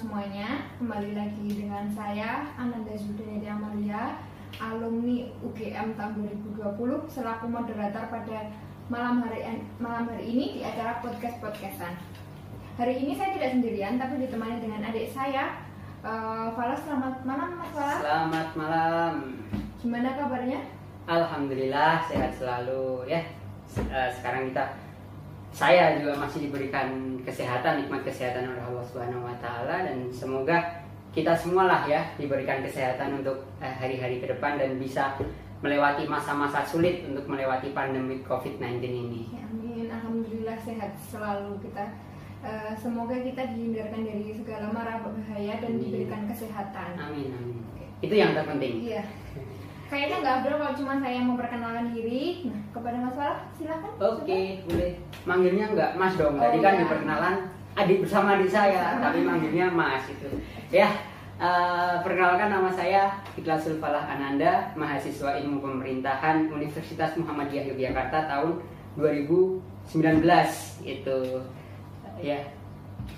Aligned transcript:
semuanya. 0.00 0.64
Kembali 0.80 1.12
lagi 1.12 1.60
dengan 1.60 1.84
saya 1.92 2.48
Ananda 2.56 2.96
Zudairi 2.96 3.44
Amalia, 3.44 4.16
alumni 4.56 5.28
UGM 5.44 5.92
tahun 5.92 6.24
2020 6.56 7.04
selaku 7.12 7.44
moderator 7.44 8.08
pada 8.08 8.48
malam 8.88 9.20
hari 9.20 9.60
malam 9.76 10.08
hari 10.08 10.24
ini 10.24 10.44
di 10.56 10.60
acara 10.64 11.04
podcast 11.04 11.36
podcastan. 11.44 12.00
Hari 12.80 12.96
ini 12.96 13.12
saya 13.12 13.36
tidak 13.36 13.60
sendirian 13.60 14.00
tapi 14.00 14.24
ditemani 14.24 14.64
dengan 14.64 14.88
adik 14.88 15.12
saya. 15.12 15.60
Uh, 16.00 16.48
Fala, 16.56 16.72
selamat 16.72 17.20
malam 17.28 17.60
Mas 17.60 17.68
Fala. 17.76 17.96
Selamat 18.00 18.48
malam. 18.56 19.14
Gimana 19.84 20.16
kabarnya? 20.16 20.64
Alhamdulillah 21.04 22.08
sehat 22.08 22.32
selalu 22.40 23.04
ya. 23.04 23.20
Eh, 23.76 24.10
sekarang 24.16 24.48
kita 24.48 24.64
saya 25.50 25.98
juga 25.98 26.14
masih 26.16 26.48
diberikan 26.48 27.18
kesehatan 27.26 27.84
nikmat 27.84 28.06
kesehatan 28.06 28.54
oleh 28.54 28.62
Allah 28.62 28.84
Subhanahu 28.86 29.26
wa 29.26 29.36
taala 29.42 29.82
dan 29.84 30.08
semoga 30.08 30.56
kita 31.10 31.34
semua 31.34 31.66
lah 31.66 31.82
ya 31.90 32.06
diberikan 32.14 32.62
kesehatan 32.62 33.22
untuk 33.22 33.42
eh, 33.58 33.74
hari-hari 33.74 34.22
ke 34.22 34.30
depan 34.30 34.56
dan 34.56 34.78
bisa 34.78 35.18
melewati 35.60 36.08
masa-masa 36.08 36.64
sulit 36.64 37.04
untuk 37.04 37.28
melewati 37.28 37.76
pandemi 37.76 38.24
COVID-19 38.24 38.80
ini. 38.80 39.22
Ya, 39.28 39.44
amin. 39.44 39.86
Alhamdulillah 39.92 40.56
sehat 40.56 40.96
selalu 40.96 41.60
kita. 41.60 41.84
Uh, 42.40 42.72
semoga 42.72 43.20
kita 43.20 43.52
dihindarkan 43.52 44.00
dari 44.00 44.32
segala 44.32 44.72
mara 44.72 45.04
bahaya 45.04 45.60
dan 45.60 45.76
amin. 45.76 45.84
diberikan 45.84 46.24
kesehatan. 46.24 46.96
Amin 46.96 47.28
amin. 47.36 47.60
Itu 48.00 48.16
yang 48.16 48.32
terpenting. 48.32 48.88
Iya. 48.88 49.04
Kayaknya 49.90 50.16
nggak 50.22 50.34
abdul 50.38 50.54
kalau 50.62 50.74
cuma 50.78 50.92
saya 51.02 51.18
memperkenalkan 51.18 51.86
diri. 51.90 52.46
Nah, 52.46 52.62
kepada 52.70 52.96
Mas 53.02 53.14
Farah, 53.18 53.38
silakan. 53.58 53.90
Oke, 53.98 54.22
okay, 54.22 54.44
boleh. 54.62 54.92
Manggilnya 55.26 55.66
nggak 55.74 55.90
Mas 55.98 56.14
dong. 56.14 56.38
Tadi 56.38 56.58
oh, 56.58 56.62
kan 56.62 56.74
ya. 56.78 56.80
diperkenalan 56.86 57.36
adik 57.74 57.98
bersama 58.06 58.38
adik 58.38 58.50
saya, 58.54 59.02
tapi 59.02 59.26
manggilnya 59.26 59.66
Mas 59.74 60.06
itu. 60.06 60.30
Ya, 60.70 60.94
uh, 61.42 61.98
perkenalkan 62.06 62.54
nama 62.54 62.70
saya 62.70 63.18
Ikhlasul 63.34 63.82
Falah 63.82 64.06
Ananda, 64.06 64.70
mahasiswa 64.78 65.42
Ilmu 65.42 65.58
Pemerintahan 65.58 66.46
Universitas 66.54 67.18
Muhammadiyah 67.18 67.74
Yogyakarta 67.74 68.30
tahun 68.30 68.62
2019 68.94 69.58
itu. 70.86 71.18
Ya. 72.22 72.38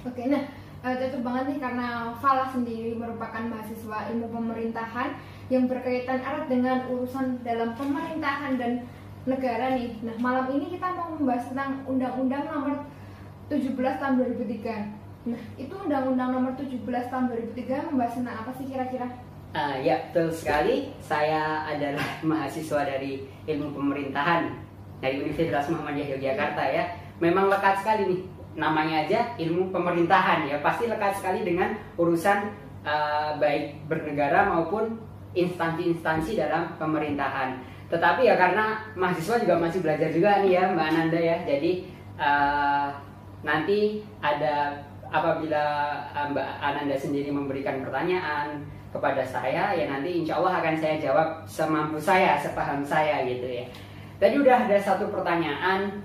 Oke, 0.09 0.25
nah 0.25 0.62
uh, 0.83 0.95
cocok 0.99 1.23
banget 1.23 1.45
nih 1.55 1.59
karena 1.63 1.87
Falah 2.19 2.49
sendiri 2.51 2.93
merupakan 2.99 3.43
mahasiswa 3.47 4.11
ilmu 4.13 4.27
pemerintahan 4.35 5.15
yang 5.49 5.71
berkaitan 5.71 6.19
erat 6.21 6.47
dengan 6.51 6.85
urusan 6.91 7.41
dalam 7.47 7.75
pemerintahan 7.79 8.59
dan 8.59 8.73
negara 9.23 9.79
nih. 9.79 10.03
Nah, 10.03 10.17
malam 10.19 10.51
ini 10.51 10.75
kita 10.75 10.91
mau 10.99 11.15
membahas 11.15 11.47
tentang 11.47 11.87
Undang-Undang 11.87 12.45
Nomor 12.51 12.77
17 13.47 13.79
Tahun 13.79 14.15
2003. 14.19 15.31
Nah, 15.31 15.43
itu 15.55 15.75
Undang-Undang 15.79 16.31
Nomor 16.35 16.53
17 16.59 16.83
Tahun 16.83 17.25
2003 17.31 17.89
membahas 17.95 18.15
tentang 18.19 18.37
apa 18.43 18.51
sih 18.59 18.67
kira-kira? 18.67 19.07
Uh, 19.53 19.77
ya, 19.85 20.11
betul 20.11 20.33
sekali. 20.35 20.91
Saya 20.99 21.69
adalah 21.71 22.07
mahasiswa 22.31 22.83
dari 22.83 23.23
Ilmu 23.47 23.79
Pemerintahan 23.79 24.51
dari 24.99 25.23
Universitas 25.23 25.71
Muhammadiyah 25.71 26.19
Yogyakarta 26.19 26.65
ya. 26.67 26.85
Memang 27.23 27.47
lekat 27.47 27.79
sekali 27.79 28.03
nih 28.11 28.21
namanya 28.53 29.09
aja 29.09 29.21
ilmu 29.41 29.73
pemerintahan 29.73 30.45
ya 30.45 30.61
pasti 30.61 30.85
lekat 30.85 31.17
sekali 31.17 31.41
dengan 31.41 31.73
urusan 31.97 32.53
uh, 32.85 33.37
baik 33.41 33.89
bernegara 33.89 34.53
maupun 34.53 35.01
instansi-instansi 35.33 36.37
dalam 36.37 36.77
pemerintahan. 36.77 37.57
Tetapi 37.89 38.25
ya 38.25 38.37
karena 38.37 38.81
mahasiswa 38.97 39.41
juga 39.41 39.57
masih 39.61 39.81
belajar 39.85 40.09
juga 40.13 40.41
nih 40.45 40.57
ya 40.61 40.65
Mbak 40.73 40.87
Ananda 40.93 41.21
ya. 41.21 41.37
Jadi 41.45 41.89
uh, 42.21 42.89
nanti 43.45 44.05
ada 44.21 44.85
apabila 45.09 45.65
uh, 46.13 46.27
Mbak 46.33 46.49
Ananda 46.61 46.97
sendiri 46.97 47.33
memberikan 47.33 47.81
pertanyaan 47.85 48.65
kepada 48.93 49.25
saya 49.25 49.73
ya 49.73 49.89
nanti 49.89 50.21
insya 50.21 50.37
Allah 50.37 50.61
akan 50.61 50.77
saya 50.77 50.97
jawab 51.01 51.29
semampu 51.49 51.97
saya, 51.97 52.37
sepaham 52.37 52.85
saya 52.85 53.25
gitu 53.25 53.49
ya. 53.49 53.65
Tadi 54.21 54.37
udah 54.37 54.69
ada 54.69 54.77
satu 54.77 55.09
pertanyaan 55.09 56.05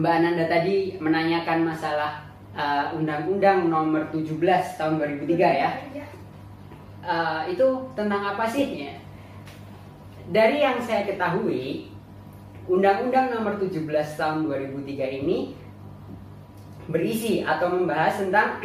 Mbak 0.00 0.14
Ananda 0.16 0.48
tadi 0.48 0.96
menanyakan 0.96 1.68
masalah 1.68 2.24
Undang-Undang 2.96 3.68
uh, 3.68 3.68
Nomor 3.68 4.08
17 4.08 4.40
tahun 4.80 4.96
2003 4.96 5.60
ya. 5.60 5.70
Uh, 7.04 7.44
itu 7.52 7.64
tentang 7.92 8.32
apa 8.32 8.48
sih 8.48 8.88
ya? 8.88 8.96
Dari 10.32 10.64
yang 10.64 10.80
saya 10.80 11.04
ketahui, 11.04 11.92
Undang-Undang 12.64 13.28
Nomor 13.36 13.60
17 13.60 13.84
Tahun 14.16 14.48
2003 14.48 15.20
ini 15.20 15.52
berisi 16.88 17.44
atau 17.44 17.68
membahas 17.68 18.24
tentang 18.24 18.56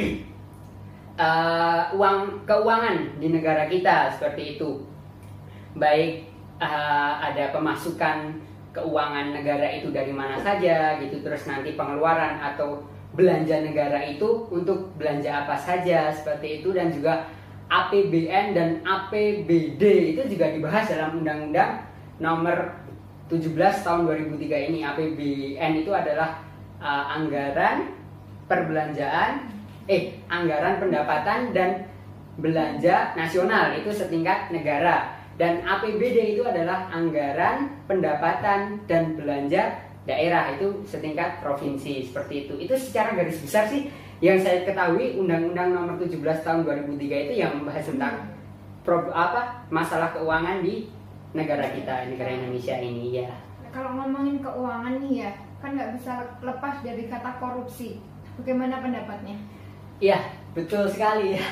uh, 1.19 1.91
uang 1.99 2.47
keuangan 2.47 3.19
di 3.19 3.27
negara 3.27 3.67
kita 3.67 4.15
seperti 4.15 4.55
itu. 4.55 4.87
Baik 5.75 6.31
uh, 6.63 7.19
ada 7.19 7.51
pemasukan 7.51 8.39
keuangan 8.75 9.31
negara 9.31 9.71
itu 9.71 9.95
dari 9.95 10.11
mana 10.11 10.35
saja 10.35 10.99
gitu, 10.99 11.23
terus 11.23 11.47
nanti 11.47 11.79
pengeluaran 11.79 12.43
atau 12.43 12.83
belanja 13.15 13.63
negara 13.63 14.03
itu 14.03 14.51
untuk 14.51 14.91
belanja 14.99 15.47
apa 15.47 15.55
saja 15.55 16.11
seperti 16.11 16.59
itu 16.59 16.75
dan 16.75 16.91
juga 16.91 17.31
APBN 17.71 18.53
dan 18.53 18.69
APBD 18.85 20.13
itu 20.13 20.21
juga 20.29 20.53
dibahas 20.53 20.85
dalam 20.85 21.23
Undang-Undang 21.23 21.71
Nomor 22.21 22.85
17 23.27 23.51
Tahun 23.57 24.05
2003 24.05 24.69
ini. 24.69 24.85
APBN 24.85 25.71
itu 25.81 25.91
adalah 25.91 26.45
uh, 26.77 27.17
anggaran 27.17 27.89
perbelanjaan, 28.45 29.49
eh 29.89 30.21
anggaran 30.29 30.77
pendapatan 30.77 31.49
dan 31.49 31.89
belanja 32.37 33.17
nasional 33.17 33.73
itu 33.73 33.89
setingkat 33.89 34.53
negara. 34.53 35.24
Dan 35.35 35.67
APBD 35.67 36.39
itu 36.39 36.43
adalah 36.47 36.87
anggaran 36.95 37.67
pendapatan 37.91 38.79
dan 38.87 39.19
belanja 39.19 39.83
daerah 40.07 40.55
itu 40.55 40.79
setingkat 40.87 41.43
provinsi 41.43 42.07
seperti 42.07 42.47
itu. 42.47 42.53
Itu 42.61 42.73
secara 42.79 43.17
garis 43.19 43.43
besar 43.43 43.67
sih 43.67 43.91
yang 44.23 44.39
saya 44.39 44.63
ketahui 44.63 45.19
Undang-Undang 45.19 45.75
Nomor 45.75 45.99
17 45.99 46.23
Tahun 46.45 46.63
2003 46.63 47.27
itu 47.27 47.33
yang 47.35 47.59
membahas 47.59 47.83
tentang 47.83 48.15
pro, 48.87 49.11
apa 49.11 49.67
masalah 49.67 50.15
keuangan 50.15 50.63
di 50.63 50.87
negara 51.35 51.67
kita, 51.75 52.07
negara 52.07 52.31
Indonesia 52.31 52.79
ini 52.79 53.19
ya. 53.19 53.27
Kalau 53.75 53.91
ngomongin 53.99 54.39
keuangan 54.39 55.03
nih 55.03 55.27
ya, 55.27 55.31
kan 55.59 55.75
nggak 55.75 55.99
bisa 55.99 56.23
lepas 56.39 56.79
dari 56.79 57.11
kata 57.11 57.43
korupsi. 57.43 57.99
Bagaimana 58.39 58.79
pendapatnya? 58.79 59.35
Iya, 59.99 60.31
betul 60.55 60.87
sekali 60.87 61.35
ya. 61.35 61.43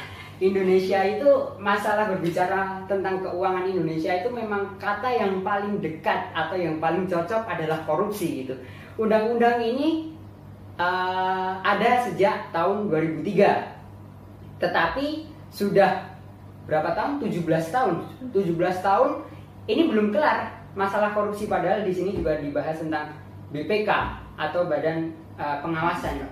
Indonesia 0.41 0.99
itu 1.05 1.29
masalah 1.61 2.09
berbicara 2.09 2.81
tentang 2.89 3.21
keuangan 3.21 3.69
Indonesia 3.69 4.09
itu 4.17 4.29
memang 4.33 4.77
kata 4.81 5.05
yang 5.05 5.45
paling 5.45 5.77
dekat 5.77 6.33
atau 6.33 6.57
yang 6.57 6.81
paling 6.81 7.05
cocok 7.05 7.45
adalah 7.45 7.85
korupsi 7.85 8.45
gitu. 8.45 8.57
Undang-undang 8.97 9.61
ini 9.61 10.13
uh, 10.77 11.61
ada 11.61 12.01
sejak 12.09 12.49
tahun 12.49 12.89
2003. 12.89 14.61
Tetapi 14.61 15.07
sudah 15.53 16.17
berapa 16.65 16.97
tahun? 16.97 17.21
17 17.21 17.45
tahun. 17.69 17.93
17 18.33 18.57
tahun 18.81 19.09
ini 19.69 19.81
belum 19.87 20.09
kelar 20.09 20.49
masalah 20.73 21.13
korupsi 21.13 21.45
padahal 21.45 21.85
di 21.85 21.93
sini 21.93 22.17
juga 22.17 22.41
dibahas 22.41 22.81
tentang 22.81 23.13
BPK 23.53 23.89
atau 24.33 24.65
Badan 24.65 25.13
uh, 25.37 25.61
Pengawasan 25.61 26.25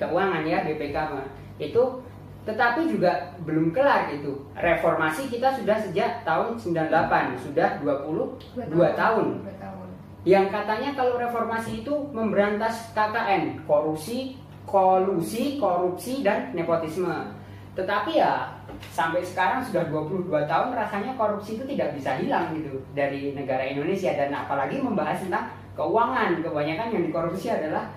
Keuangan 0.00 0.42
ya 0.42 0.64
BPK 0.64 0.96
itu 1.60 1.82
tetapi 2.44 2.92
juga 2.92 3.32
belum 3.44 3.72
kelar 3.72 4.12
itu 4.12 4.36
reformasi 4.52 5.32
kita 5.32 5.56
sudah 5.56 5.80
sejak 5.80 6.24
tahun 6.28 6.60
98 6.60 7.40
sudah 7.40 7.68
22 7.80 8.68
tahun, 8.68 8.94
tahun 8.96 9.26
yang 10.24 10.48
katanya 10.48 10.96
kalau 10.96 11.20
reformasi 11.20 11.84
itu 11.84 11.92
memberantas 12.16 12.96
KKN, 12.96 13.60
korupsi, 13.68 14.40
kolusi, 14.64 15.60
korupsi 15.60 16.24
dan 16.24 16.48
nepotisme. 16.56 17.28
Tetapi 17.76 18.16
ya 18.16 18.48
sampai 18.88 19.20
sekarang 19.20 19.60
sudah 19.60 19.84
22 19.92 20.32
tahun 20.48 20.68
rasanya 20.72 21.12
korupsi 21.20 21.60
itu 21.60 21.64
tidak 21.76 21.92
bisa 22.00 22.16
hilang 22.16 22.56
gitu 22.56 22.80
dari 22.96 23.36
negara 23.36 23.68
Indonesia 23.68 24.16
dan 24.16 24.32
apalagi 24.32 24.80
membahas 24.80 25.20
tentang 25.20 25.52
keuangan. 25.76 26.40
Kebanyakan 26.40 26.88
yang 26.96 27.04
dikorupsi 27.04 27.52
adalah 27.52 27.92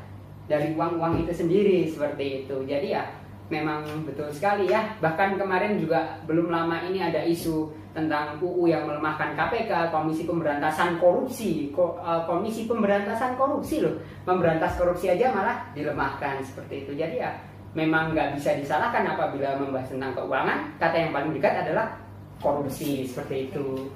dari 0.52 0.76
uang-uang 0.76 1.24
itu 1.24 1.32
sendiri 1.32 1.88
seperti 1.88 2.44
itu. 2.44 2.60
Jadi 2.68 2.92
ya 2.92 3.08
memang 3.48 3.84
betul 4.04 4.28
sekali 4.32 4.68
ya. 4.68 4.96
Bahkan 5.00 5.40
kemarin 5.40 5.80
juga 5.80 6.20
belum 6.28 6.52
lama 6.52 6.84
ini 6.88 7.00
ada 7.00 7.24
isu 7.24 7.72
tentang 7.96 8.38
UU 8.38 8.70
yang 8.70 8.86
melemahkan 8.86 9.34
KPK, 9.34 9.90
Komisi 9.90 10.30
Pemberantasan 10.30 11.02
Korupsi, 11.02 11.74
eh, 11.74 12.22
Komisi 12.30 12.70
Pemberantasan 12.70 13.34
Korupsi 13.40 13.82
loh, 13.82 13.98
memberantas 14.28 14.78
korupsi 14.78 15.10
aja 15.10 15.34
malah 15.34 15.66
dilemahkan 15.74 16.44
seperti 16.46 16.86
itu. 16.86 16.92
Jadi 16.94 17.24
ya 17.24 17.34
memang 17.74 18.14
nggak 18.14 18.38
bisa 18.38 18.54
disalahkan 18.54 19.06
apabila 19.18 19.58
membahas 19.58 19.90
tentang 19.90 20.14
keuangan, 20.14 20.60
kata 20.78 20.96
yang 20.96 21.12
paling 21.16 21.32
dekat 21.34 21.66
adalah 21.66 21.98
korupsi 22.38 23.08
seperti 23.08 23.50
itu. 23.50 23.90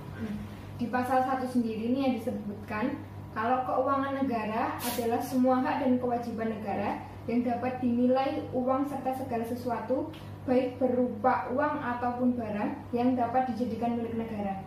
Di 0.81 0.89
pasal 0.89 1.21
satu 1.21 1.45
sendiri 1.45 1.93
ini 1.93 1.99
yang 2.09 2.13
disebutkan 2.17 2.97
kalau 3.37 3.63
keuangan 3.63 4.17
negara 4.17 4.75
adalah 4.81 5.21
semua 5.21 5.61
hak 5.61 5.85
dan 5.85 6.01
kewajiban 6.01 6.49
negara 6.57 6.99
yang 7.29 7.45
dapat 7.45 7.77
dinilai 7.81 8.41
uang 8.53 8.89
serta 8.89 9.13
segala 9.13 9.45
sesuatu 9.45 10.09
baik 10.49 10.81
berupa 10.81 11.53
uang 11.53 11.75
ataupun 11.77 12.33
barang 12.33 12.71
yang 12.97 13.13
dapat 13.13 13.53
dijadikan 13.53 13.93
milik 13.93 14.17
negara. 14.17 14.65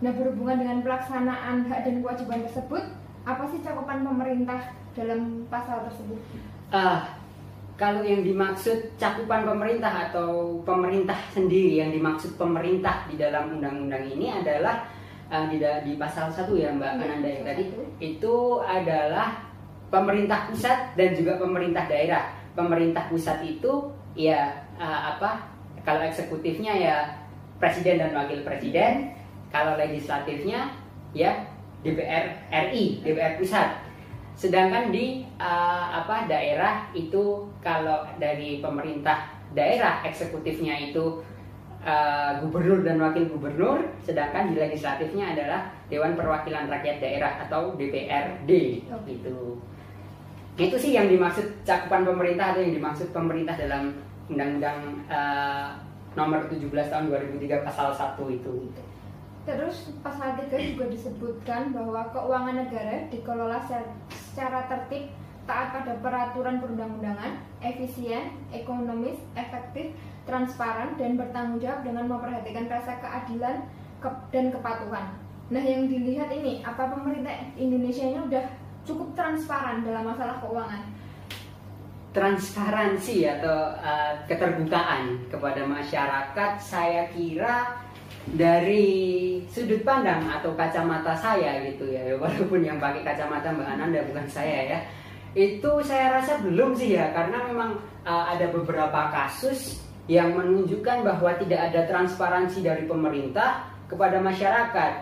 Nah, 0.00 0.10
berhubungan 0.16 0.58
dengan 0.58 0.78
pelaksanaan 0.80 1.68
hak 1.68 1.84
dan 1.84 2.00
kewajiban 2.00 2.42
tersebut, 2.48 2.82
apa 3.22 3.44
sih 3.52 3.60
cakupan 3.60 4.02
pemerintah 4.02 4.72
dalam 4.96 5.46
pasal 5.52 5.84
tersebut? 5.86 6.18
Uh, 6.72 7.04
kalau 7.76 8.00
yang 8.02 8.24
dimaksud 8.24 8.96
cakupan 8.96 9.44
pemerintah 9.44 10.10
atau 10.10 10.58
pemerintah 10.64 11.16
sendiri 11.30 11.84
yang 11.84 11.92
dimaksud 11.92 12.34
pemerintah 12.40 13.04
di 13.06 13.20
dalam 13.20 13.60
undang-undang 13.60 14.08
ini 14.08 14.32
adalah 14.32 14.88
uh, 15.28 15.46
di, 15.46 15.60
di 15.60 15.92
pasal 16.00 16.32
satu 16.32 16.56
ya 16.56 16.72
Mbak 16.72 16.88
ya, 16.88 16.98
Ananda 16.98 17.28
yang 17.28 17.44
tadi 17.46 17.64
itu 18.00 18.36
adalah 18.64 19.51
pemerintah 19.92 20.48
pusat 20.48 20.96
dan 20.96 21.12
juga 21.12 21.36
pemerintah 21.36 21.84
daerah. 21.84 22.32
Pemerintah 22.56 23.12
pusat 23.12 23.44
itu 23.44 23.92
ya 24.16 24.64
uh, 24.80 25.16
apa? 25.16 25.52
Kalau 25.84 26.00
eksekutifnya 26.00 26.72
ya 26.72 26.96
presiden 27.60 28.00
dan 28.00 28.16
wakil 28.16 28.40
presiden, 28.40 29.12
kalau 29.52 29.76
legislatifnya 29.76 30.72
ya 31.12 31.44
DPR 31.84 32.48
RI, 32.48 33.04
DPR 33.04 33.36
pusat. 33.36 33.84
Sedangkan 34.32 34.88
di 34.88 35.28
uh, 35.36 35.86
apa 36.00 36.24
daerah 36.24 36.88
itu 36.96 37.52
kalau 37.60 38.08
dari 38.16 38.64
pemerintah 38.64 39.28
daerah 39.52 40.00
eksekutifnya 40.08 40.88
itu 40.88 41.20
uh, 41.84 42.40
gubernur 42.40 42.80
dan 42.80 42.96
wakil 42.96 43.28
gubernur, 43.28 43.84
sedangkan 44.00 44.54
di 44.54 44.56
legislatifnya 44.56 45.36
adalah 45.36 45.68
Dewan 45.92 46.16
Perwakilan 46.16 46.72
Rakyat 46.72 47.04
Daerah 47.04 47.44
atau 47.44 47.76
DPRD 47.76 48.50
oh. 48.88 49.00
gitu. 49.04 49.60
Itu 50.60 50.76
sih 50.76 50.92
yang 50.92 51.08
dimaksud 51.08 51.64
cakupan 51.64 52.04
pemerintah 52.04 52.52
atau 52.52 52.60
yang 52.60 52.76
dimaksud 52.76 53.08
pemerintah 53.08 53.56
dalam 53.56 53.96
Undang-Undang 54.28 54.78
uh, 55.08 55.72
Nomor 56.12 56.44
17 56.44 56.68
Tahun 56.68 57.08
2003 57.08 57.64
Pasal 57.64 57.88
1 57.88 58.36
itu. 58.36 58.54
Terus 59.42 59.96
pasal 60.04 60.38
3 60.38 60.52
juga 60.52 60.86
disebutkan 60.92 61.72
bahwa 61.74 62.04
keuangan 62.12 62.62
negara 62.62 63.08
dikelola 63.08 63.58
secara 64.12 64.68
tertib, 64.68 65.10
taat 65.48 65.74
pada 65.74 65.98
peraturan 65.98 66.62
perundang-undangan, 66.62 67.42
efisien, 67.58 68.36
ekonomis, 68.54 69.18
efektif, 69.34 69.90
transparan, 70.28 70.94
dan 71.00 71.18
bertanggung 71.18 71.58
jawab 71.58 71.82
dengan 71.82 72.06
memperhatikan 72.06 72.70
rasa 72.70 73.02
keadilan 73.02 73.66
dan 74.30 74.46
kepatuhan. 74.54 75.10
Nah, 75.50 75.62
yang 75.64 75.90
dilihat 75.90 76.30
ini, 76.30 76.62
apa 76.62 76.94
pemerintah 76.94 77.34
Indonesia 77.58 78.06
ini 78.06 78.20
udah 78.22 78.44
cukup 78.82 79.14
transparan 79.14 79.86
dalam 79.86 80.06
masalah 80.08 80.38
keuangan? 80.42 80.82
Transparansi 82.12 83.24
atau 83.24 83.72
uh, 83.80 84.12
keterbukaan 84.28 85.32
kepada 85.32 85.64
masyarakat, 85.64 86.52
saya 86.60 87.08
kira 87.14 87.80
dari 88.28 88.86
sudut 89.50 89.82
pandang 89.82 90.22
atau 90.30 90.54
kacamata 90.54 91.16
saya 91.18 91.58
gitu 91.66 91.90
ya 91.90 92.06
walaupun 92.22 92.62
yang 92.62 92.78
pakai 92.78 93.02
kacamata 93.02 93.50
Mbak 93.50 93.66
Ananda 93.66 94.00
bukan 94.06 94.26
saya 94.30 94.58
ya 94.62 94.78
itu 95.34 95.70
saya 95.82 96.20
rasa 96.20 96.38
belum 96.44 96.76
sih 96.76 96.94
ya 96.94 97.10
karena 97.10 97.42
memang 97.50 97.80
uh, 98.04 98.24
ada 98.30 98.52
beberapa 98.52 99.10
kasus 99.10 99.80
yang 100.10 100.36
menunjukkan 100.36 101.06
bahwa 101.06 101.30
tidak 101.40 101.72
ada 101.72 101.88
transparansi 101.88 102.60
dari 102.60 102.84
pemerintah 102.84 103.64
kepada 103.86 104.18
masyarakat. 104.18 104.92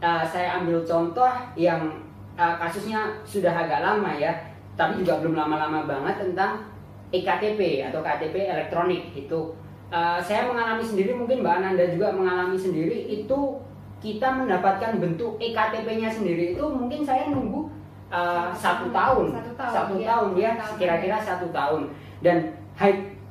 Uh, 0.00 0.24
saya 0.28 0.60
ambil 0.60 0.84
contoh 0.84 1.28
yang 1.56 2.05
uh, 2.36 2.54
kasusnya 2.60 3.20
sudah 3.24 3.52
agak 3.52 3.82
lama 3.82 4.12
ya, 4.16 4.32
tapi 4.76 5.02
juga 5.02 5.24
belum 5.24 5.34
lama-lama 5.34 5.88
banget 5.88 6.22
tentang 6.22 6.64
EKTP 7.10 7.88
atau 7.90 8.04
KTP 8.04 8.52
elektronik 8.52 9.12
itu. 9.16 9.56
Uh, 9.86 10.18
saya 10.18 10.50
mengalami 10.50 10.82
sendiri, 10.82 11.14
mungkin 11.14 11.42
Mbak 11.42 11.56
Ananda 11.62 11.84
juga 11.88 12.10
mengalami 12.10 12.58
sendiri 12.58 13.06
itu 13.06 13.62
kita 14.02 14.28
mendapatkan 14.28 15.00
bentuk 15.00 15.40
EKTP-nya 15.40 16.10
sendiri 16.12 16.52
itu 16.52 16.64
mungkin 16.68 17.00
saya 17.00 17.32
nunggu 17.32 17.70
uh, 18.12 18.52
satu, 18.52 18.92
tahun, 18.92 19.32
satu 19.32 19.52
tahun, 19.56 19.72
satu 19.72 19.94
ya, 19.96 20.06
tahun 20.12 20.30
ya, 20.36 20.50
kira-kira 20.76 21.16
satu 21.22 21.48
tahun 21.48 21.88
dan 22.20 22.52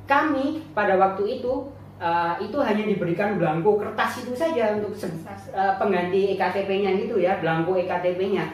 kami 0.06 0.62
pada 0.74 0.98
waktu 0.98 1.38
itu 1.38 1.70
uh, 1.98 2.34
itu 2.38 2.56
hanya 2.62 2.84
diberikan 2.86 3.38
belangko 3.38 3.78
kertas 3.78 4.26
itu 4.26 4.32
saja 4.34 4.74
untuk 4.78 4.94
uh, 5.54 5.74
pengganti 5.78 6.34
EKTP-nya 6.34 6.90
gitu 6.98 7.18
ya, 7.18 7.38
belangko 7.42 7.74
EKTP-nya. 7.78 8.46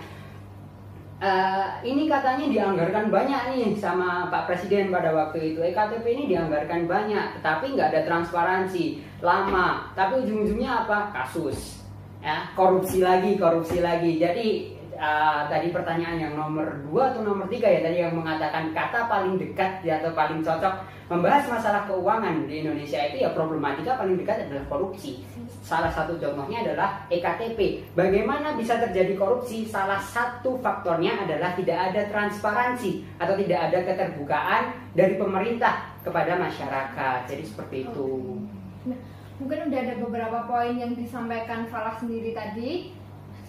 Uh, 1.22 1.78
ini 1.86 2.10
katanya 2.10 2.50
dianggarkan 2.50 3.06
banyak 3.06 3.54
nih 3.54 3.78
sama 3.78 4.26
Pak 4.26 4.50
Presiden 4.50 4.90
pada 4.90 5.14
waktu 5.14 5.54
itu 5.54 5.62
EKTP 5.62 6.02
ini 6.02 6.24
dianggarkan 6.34 6.90
banyak, 6.90 7.38
tetapi 7.38 7.78
nggak 7.78 7.94
ada 7.94 8.02
transparansi, 8.02 8.98
lama, 9.22 9.94
tapi 9.94 10.19
ujung-ujungnya 10.26 10.82
apa? 10.82 11.14
Kasus, 11.14 11.86
ya 12.19 12.50
korupsi 12.58 13.06
lagi, 13.06 13.38
korupsi 13.38 13.78
lagi. 13.78 14.19
Jadi 14.19 14.74
uh, 14.96 15.48
tadi 15.48 15.72
pertanyaan 15.72 16.18
yang 16.18 16.32
nomor 16.34 16.82
dua 16.88 17.12
atau 17.12 17.24
nomor 17.24 17.46
tiga 17.48 17.68
ya 17.68 17.80
tadi 17.84 18.02
yang 18.04 18.16
mengatakan 18.16 18.72
kata 18.72 19.08
paling 19.08 19.36
dekat 19.40 19.84
ya, 19.84 20.00
atau 20.00 20.12
paling 20.16 20.40
cocok 20.40 20.74
membahas 21.12 21.44
masalah 21.44 21.84
keuangan 21.84 22.48
di 22.48 22.64
Indonesia 22.64 22.96
itu 23.04 23.20
ya 23.20 23.36
problematika 23.36 24.00
paling 24.00 24.16
dekat 24.16 24.48
adalah 24.48 24.64
korupsi. 24.72 25.20
Salah 25.60 25.92
satu 25.92 26.16
contohnya 26.16 26.64
adalah 26.64 27.04
EKTP. 27.12 27.84
Bagaimana 27.92 28.56
bisa 28.56 28.80
terjadi 28.80 29.20
korupsi? 29.20 29.68
Salah 29.68 30.00
satu 30.00 30.56
faktornya 30.64 31.28
adalah 31.28 31.52
tidak 31.52 31.92
ada 31.92 32.08
transparansi 32.08 33.04
atau 33.20 33.36
tidak 33.36 33.60
ada 33.68 33.78
keterbukaan 33.84 34.62
dari 34.96 35.20
pemerintah 35.20 35.92
kepada 36.00 36.40
masyarakat. 36.40 37.28
Jadi 37.28 37.44
seperti 37.44 37.76
itu. 37.92 38.40
Nah, 38.88 38.98
mungkin 39.36 39.68
udah 39.68 39.80
ada 39.84 39.94
beberapa 40.00 40.38
poin 40.48 40.74
yang 40.80 40.96
disampaikan 40.96 41.68
Falah 41.68 42.00
sendiri 42.00 42.32
tadi. 42.32 42.96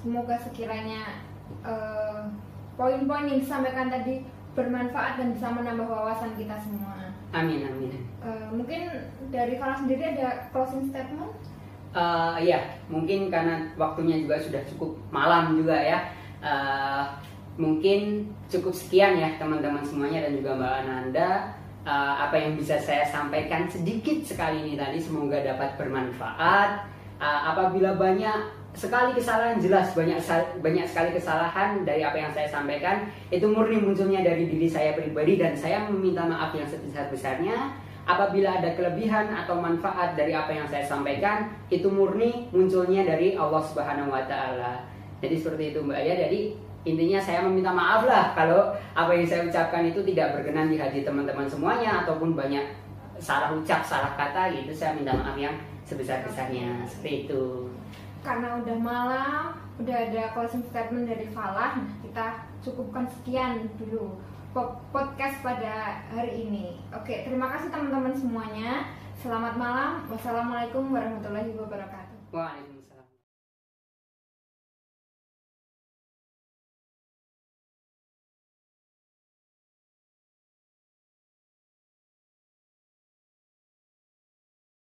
Semoga 0.04 0.36
sekiranya 0.36 1.32
uh, 1.64 2.28
poin-poin 2.78 3.30
yang 3.30 3.40
disampaikan 3.40 3.90
tadi 3.90 4.26
bermanfaat 4.54 5.18
dan 5.18 5.34
bisa 5.34 5.50
menambah 5.50 5.90
wawasan 5.90 6.38
kita 6.38 6.54
semua. 6.62 7.14
Amin 7.34 7.66
amin. 7.66 8.06
Uh, 8.22 8.54
mungkin 8.54 9.10
dari 9.34 9.58
Farah 9.58 9.78
sendiri 9.82 10.14
ada 10.14 10.54
closing 10.54 10.90
statement? 10.94 11.34
Uh, 11.94 12.38
ya, 12.42 12.78
mungkin 12.90 13.30
karena 13.30 13.70
waktunya 13.78 14.22
juga 14.22 14.42
sudah 14.42 14.62
cukup 14.70 14.98
malam 15.10 15.58
juga 15.58 15.78
ya. 15.78 16.00
Uh, 16.42 17.06
mungkin 17.58 18.34
cukup 18.50 18.74
sekian 18.74 19.18
ya 19.18 19.38
teman-teman 19.38 19.86
semuanya 19.86 20.26
dan 20.26 20.34
juga 20.38 20.58
Mbak 20.58 20.74
Ananda. 20.86 21.30
Uh, 21.84 22.16
apa 22.30 22.40
yang 22.40 22.56
bisa 22.56 22.80
saya 22.80 23.04
sampaikan 23.04 23.68
sedikit 23.68 24.24
sekali 24.24 24.64
ini 24.64 24.74
tadi 24.80 24.98
semoga 25.02 25.42
dapat 25.42 25.76
bermanfaat. 25.78 26.86
Uh, 27.22 27.42
apabila 27.54 27.98
banyak 27.98 28.63
sekali 28.74 29.14
kesalahan 29.14 29.62
jelas 29.62 29.94
banyak 29.94 30.18
banyak 30.60 30.86
sekali 30.90 31.14
kesalahan 31.14 31.86
dari 31.86 32.02
apa 32.02 32.18
yang 32.18 32.32
saya 32.34 32.50
sampaikan 32.50 33.06
itu 33.30 33.46
murni 33.46 33.78
munculnya 33.78 34.26
dari 34.26 34.50
diri 34.50 34.66
saya 34.66 34.98
pribadi 34.98 35.38
dan 35.38 35.54
saya 35.54 35.86
meminta 35.86 36.26
maaf 36.26 36.50
yang 36.58 36.66
sebesar-besarnya 36.66 37.78
apabila 38.04 38.60
ada 38.60 38.76
kelebihan 38.76 39.32
atau 39.32 39.62
manfaat 39.62 40.18
dari 40.20 40.36
apa 40.36 40.52
yang 40.52 40.68
saya 40.68 40.84
sampaikan 40.84 41.48
itu 41.72 41.88
murni 41.88 42.52
munculnya 42.52 43.08
dari 43.08 43.38
Allah 43.40 43.64
Subhanahu 43.64 44.12
wa 44.12 44.26
taala. 44.28 44.84
Jadi 45.24 45.36
seperti 45.40 45.64
itu 45.72 45.80
Mbak 45.80 46.02
ya. 46.04 46.16
Jadi 46.28 46.40
intinya 46.84 47.20
saya 47.22 47.40
meminta 47.48 47.72
maaf 47.72 48.04
lah 48.04 48.36
kalau 48.36 48.76
apa 48.92 49.12
yang 49.16 49.24
saya 49.24 49.48
ucapkan 49.48 49.88
itu 49.88 50.04
tidak 50.12 50.36
berkenan 50.36 50.68
di 50.68 50.76
hati 50.76 51.08
teman-teman 51.08 51.48
semuanya 51.48 52.04
ataupun 52.04 52.36
banyak 52.36 52.76
salah 53.24 53.56
ucap, 53.56 53.80
salah 53.88 54.12
kata 54.20 54.52
gitu. 54.52 54.76
Saya 54.76 55.00
minta 55.00 55.16
maaf 55.16 55.40
yang 55.40 55.56
sebesar-besarnya. 55.88 56.84
Seperti 56.84 57.32
itu 57.32 57.72
karena 58.24 58.58
udah 58.64 58.78
malam, 58.80 59.44
udah 59.78 59.96
ada 60.10 60.32
closing 60.32 60.64
statement 60.72 61.06
dari 61.12 61.28
Falah, 61.36 61.78
nah 61.78 61.96
kita 62.00 62.26
cukupkan 62.64 63.06
sekian 63.20 63.68
dulu 63.76 64.18
podcast 64.96 65.44
pada 65.44 66.02
hari 66.08 66.48
ini. 66.48 66.80
Oke, 66.96 67.28
terima 67.28 67.52
kasih 67.52 67.68
teman-teman 67.74 68.16
semuanya. 68.16 68.88
Selamat 69.20 69.60
malam. 69.60 70.06
Wassalamualaikum 70.08 70.94
warahmatullahi 70.94 71.52
wabarakatuh. 71.58 72.18
Waalaikumsalam. 72.32 72.73